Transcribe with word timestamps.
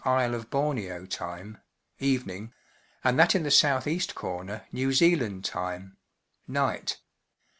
Isle 0.03 0.33
of 0.33 0.49
Borneo 0.49 1.05
time 1.05 1.59
(evening), 1.99 2.55
and 3.03 3.19
that 3.19 3.35
in 3.35 3.43
the 3.43 3.55
S.E. 3.55 4.07
corner 4.15 4.65
New 4.71 4.93
Zealand 4.93 5.45
time 5.45 5.95
(night). 6.47 6.97